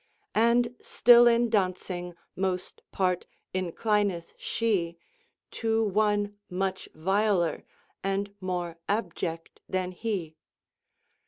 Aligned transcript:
And 0.33 0.75
still 0.81 1.27
in 1.27 1.51
dauncing 1.51 2.15
moste 2.35 2.81
parte 2.91 3.27
inclineth 3.53 4.33
she 4.35 4.97
To 5.51 5.83
one 5.83 6.39
muche 6.49 6.87
viler 6.95 7.63
and 8.03 8.33
more 8.41 8.79
abject 8.89 9.61
then 9.69 9.91
he. 9.91 10.37